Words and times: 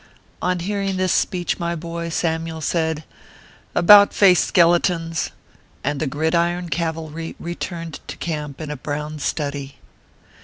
On 0.41 0.57
hearing 0.57 0.97
this 0.97 1.11
speech, 1.13 1.59
my 1.59 1.75
boy, 1.75 2.09
Samyule 2.09 2.63
said:" 2.63 3.03
About 3.75 4.15
face! 4.15 4.43
skeletons;" 4.43 5.29
and 5.83 5.99
the 5.99 6.07
gridiron 6.07 6.69
cavalry 6.69 7.35
returned 7.39 7.99
to 8.07 8.17
camp 8.17 8.59
in 8.59 8.71
a 8.71 8.75
brown 8.77 9.19
study. 9.19 9.75